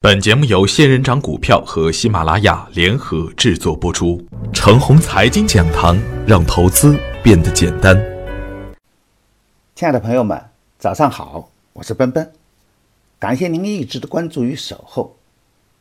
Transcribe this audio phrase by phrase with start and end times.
[0.00, 4.24] 本节目由仙人掌股票和喜马拉雅联合制作播出。
[4.52, 8.00] 程红财经讲堂，让投资变得简单。
[9.74, 10.40] 亲爱的朋友们，
[10.78, 12.32] 早上好，我是奔奔，
[13.18, 15.16] 感谢您一直的关注与守候。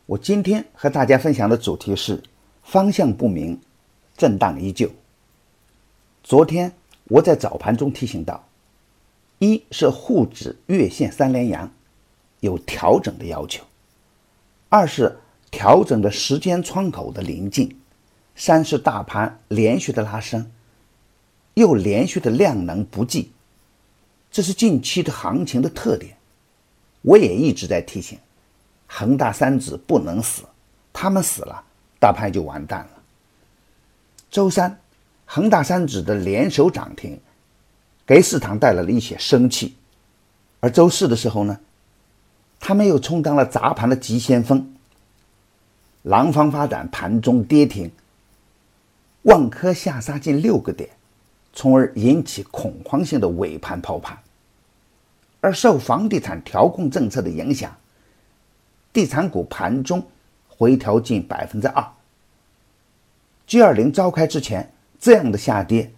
[0.08, 2.24] 我今天和大家分享的主题是
[2.64, 3.62] 方向不明，
[4.18, 4.90] 震荡依旧。
[6.24, 6.74] 昨天
[7.04, 8.48] 我在早盘中提醒到，
[9.38, 11.72] 一是沪指月线三连阳，
[12.40, 13.64] 有调整的要求。
[14.70, 15.18] 二是
[15.50, 17.80] 调整的时间窗口的临近，
[18.36, 20.52] 三是大盘连续的拉升，
[21.54, 23.32] 又连续的量能不济，
[24.30, 26.18] 这是近期的行情的特点。
[27.02, 28.20] 我也一直在提醒，
[28.88, 30.44] 恒大三指不能死，
[30.92, 31.64] 他们死了，
[31.98, 32.90] 大盘就完蛋了。
[34.30, 34.78] 周三，
[35.26, 37.18] 恒大三指的联手涨停，
[38.06, 39.78] 给市场带来了一些生气，
[40.60, 41.58] 而周四的时候呢？
[42.60, 44.74] 他们又充当了砸盘的急先锋。
[46.04, 47.92] 廊坊发展盘中跌停，
[49.24, 50.90] 万科下杀近六个点，
[51.54, 54.18] 从而引起恐慌性的尾盘抛盘。
[55.42, 57.76] 而受房地产调控政策的影响，
[58.94, 60.06] 地产股盘中
[60.48, 61.86] 回调近百分之二。
[63.46, 65.92] G 二零召开之前，这样的下跌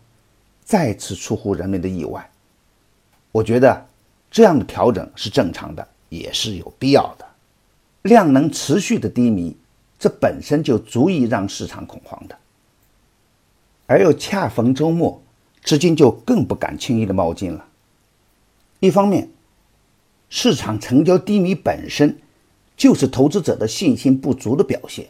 [0.64, 2.30] 再次出乎人们的意外。
[3.32, 3.86] 我觉得
[4.30, 5.88] 这样的调整是正常的。
[6.10, 7.26] 也是有必要的，
[8.02, 9.56] 量能持续的低迷，
[9.98, 12.38] 这本身就足以让市场恐慌的。
[13.86, 15.22] 而又恰逢周末，
[15.64, 17.66] 资金就更不敢轻易的冒进了。
[18.80, 19.30] 一方面，
[20.30, 22.20] 市场成交低迷本身
[22.78, 25.10] 就是投资者的信心不足的表现，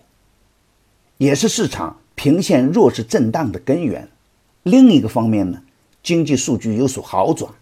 [1.17, 4.09] 也是市场平线弱势震荡的根源。
[4.64, 5.61] 另一个方面呢，
[6.02, 7.53] 经济数据有所好转，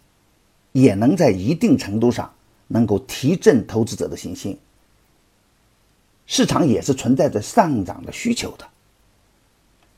[0.72, 2.34] 也能在一定程度上。
[2.68, 4.58] 能够提振投资者的信心，
[6.26, 8.68] 市场也是存在着上涨的需求的，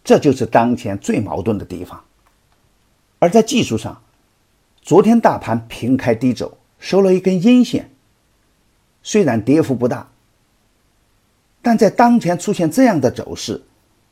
[0.03, 2.03] 这就是当前最矛盾的地方。
[3.17, 4.01] 而在技术上，
[4.81, 7.89] 昨天大盘平开低走，收了一根阴线，
[9.01, 10.09] 虽然跌幅不大，
[11.61, 13.61] 但在当前出现这样的走势，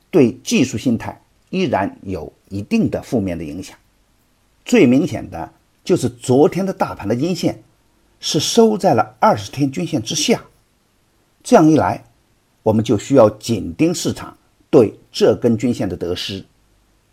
[0.10, 1.22] 对技术心态
[1.52, 3.78] 依然有一定的负面的影响。
[4.66, 5.54] 最明显的
[5.84, 7.64] 就是昨天的大盘的阴线。
[8.20, 10.44] 是收在了二十天均线之下，
[11.44, 12.04] 这样一来，
[12.64, 14.38] 我们就需要紧盯市场
[14.70, 16.46] 对这根均线的得失。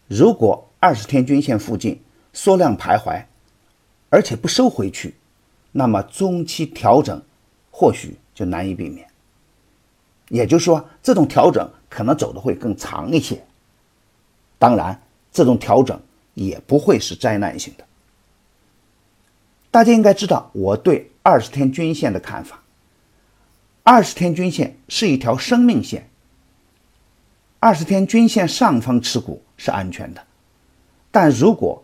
[0.08, 2.00] 如果二十天均线附近
[2.32, 3.24] 缩量徘徊，
[4.10, 5.14] 而且不收回去，
[5.72, 7.22] 那么中期调整
[7.70, 9.06] 或许就难以避免。
[10.28, 13.44] 也就是说，这种调整可能走的会更长一些。
[14.58, 15.00] 当然，
[15.30, 16.00] 这种调整
[16.34, 17.84] 也不会是灾难性的。
[19.74, 22.62] 大家应该知道我对二十天均线的看法。
[23.82, 26.08] 二十天均线是一条生命线，
[27.58, 30.24] 二十天均线上方持股是安全的，
[31.10, 31.82] 但如果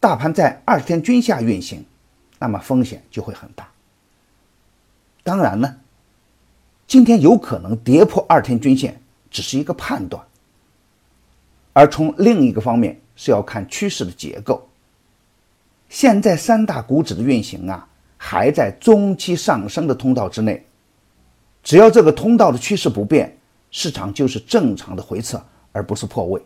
[0.00, 1.84] 大盘在二十天均下运行，
[2.40, 3.70] 那么风险就会很大。
[5.22, 5.76] 当然呢，
[6.88, 9.00] 今天有可能跌破二天均线
[9.30, 10.20] 只是一个判断，
[11.74, 14.67] 而从另一个方面是要看趋势的结构。
[15.88, 17.88] 现在三大股指的运行啊，
[18.18, 20.64] 还在中期上升的通道之内。
[21.62, 23.36] 只要这个通道的趋势不变，
[23.70, 26.40] 市场就是正常的回撤，而不是破位。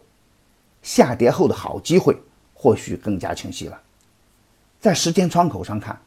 [0.82, 2.16] 下跌后的好机会
[2.54, 3.80] 或许更加清晰了。
[4.80, 6.00] 在时间窗口上看，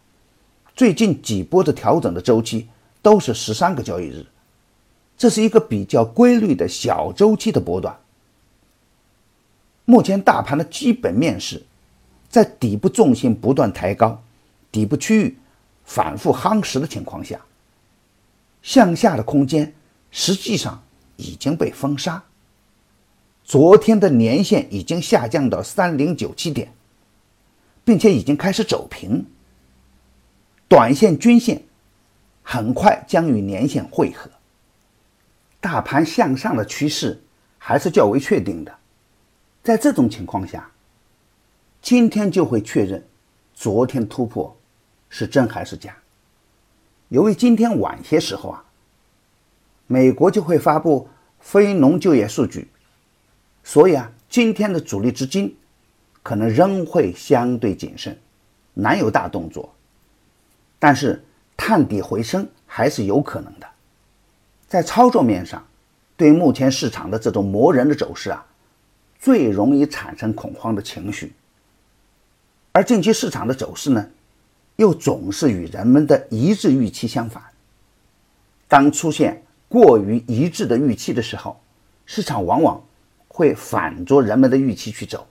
[0.73, 2.67] 最近几波的调整的周期
[3.01, 4.25] 都是十三个交易日，
[5.17, 7.97] 这是一个比较规律的小周期的波段。
[9.83, 11.61] 目前大盘的基本面是。
[12.35, 14.21] 在底部重心不断抬高，
[14.69, 15.37] 底部区域
[15.85, 17.39] 反复夯实的情况下，
[18.61, 19.73] 向下的空间
[20.11, 20.83] 实际上
[21.15, 22.21] 已经被封杀。
[23.45, 26.73] 昨天的年线已经下降到三零九七点，
[27.85, 29.25] 并且已经开始走平。
[30.67, 31.63] 短线均线
[32.43, 34.29] 很快将与年线汇合，
[35.61, 37.23] 大盘向上的趋势
[37.57, 38.75] 还是较为确定的。
[39.63, 40.69] 在这种情况下。
[41.85, 43.05] 今天就会确认，
[43.53, 44.57] 昨天突破
[45.07, 45.95] 是真还是假。
[47.09, 48.65] 由于今天晚些时候啊，
[49.85, 51.07] 美国就会发布
[51.39, 52.67] 非农就业数据，
[53.63, 55.55] 所以啊，今天的主力资金
[56.23, 58.17] 可能仍会相对谨慎，
[58.73, 59.71] 难有大动作。
[60.79, 61.23] 但是
[61.55, 63.67] 探底回升还是有可能的。
[64.67, 65.63] 在操作面上，
[66.17, 68.43] 对目前市场的这种磨人的走势啊，
[69.19, 71.31] 最容易产生恐慌的情绪。
[72.75, 74.05] 而近期市场的走势呢，
[74.75, 77.41] 又总是与人们的一致预期相反。
[78.67, 81.57] 当出现过于一致的预期的时候，
[82.05, 82.83] 市场往往
[83.29, 85.25] 会反着人们的预期去走。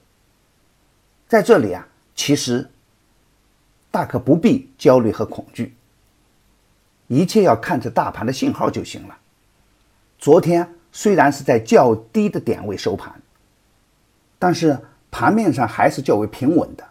[1.27, 2.67] 在这里啊，其实
[3.91, 5.75] 大可不必焦虑和恐惧，
[7.05, 9.15] 一切要看着大盘的信号就行了。
[10.17, 13.13] 昨天虽然是在较低的点位收盘，
[14.39, 14.79] 但是
[15.11, 16.83] 盘面上还是较为平稳的。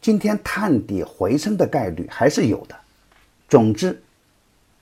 [0.00, 2.74] 今天探底回升的概率还是有的。
[3.48, 4.02] 总之，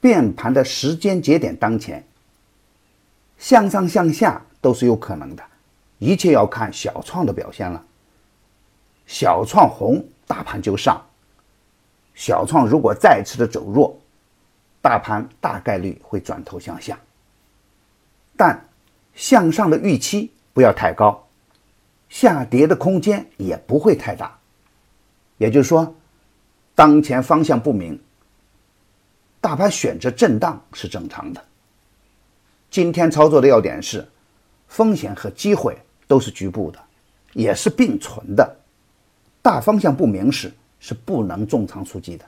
[0.00, 2.04] 变盘的时间节点当前，
[3.38, 5.42] 向上向下都是有可能的，
[5.98, 7.84] 一切要看小创的表现了。
[9.06, 11.02] 小创红，大盘就上；
[12.14, 13.98] 小创如果再次的走弱，
[14.80, 16.96] 大盘大概率会转头向下。
[18.36, 18.68] 但
[19.14, 21.26] 向上的预期不要太高，
[22.08, 24.37] 下跌的空间也不会太大。
[25.38, 25.94] 也就是说，
[26.74, 27.98] 当前方向不明，
[29.40, 31.42] 大盘选择震荡是正常的。
[32.70, 34.06] 今天操作的要点是，
[34.66, 36.78] 风险和机会都是局部的，
[37.32, 38.56] 也是并存的。
[39.40, 42.24] 大方向不明时是不能重仓出击的。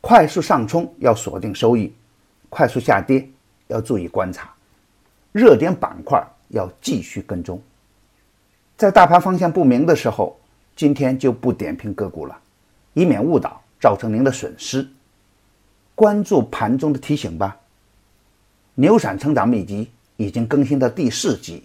[0.00, 1.92] 快速上冲要锁定收益，
[2.48, 3.28] 快速下跌。
[3.66, 4.50] 要注意观察，
[5.30, 7.60] 热点板块要继续跟踪。
[8.78, 10.40] 在大盘方向不明的时候，
[10.78, 12.38] 今天就不点评个股了，
[12.94, 14.88] 以免误导造成您的损失。
[15.96, 17.58] 关注盘中的提醒吧。
[18.76, 21.64] 牛散成长秘籍已经更新到第四集，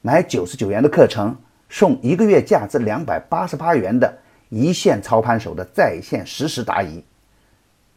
[0.00, 1.36] 买九十九元的课程
[1.68, 4.12] 送一个月价值两百八十八元的
[4.48, 7.00] 一线操盘手的在线实时答疑，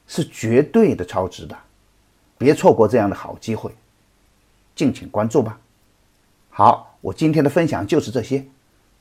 [0.05, 1.57] 是绝对的超值的。
[2.37, 3.71] 别错过这样的好机会，
[4.75, 5.59] 敬请关注吧。
[6.51, 8.45] 好，我今天的分享就是这些，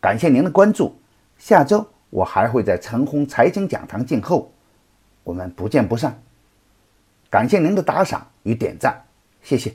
[0.01, 0.97] 感谢您的关注。
[1.45, 4.51] 下周我还会在陈红财经讲堂静候，
[5.25, 6.19] 我们不见不散。
[7.29, 9.05] 感谢您的打赏与点赞，
[9.43, 9.75] 谢谢。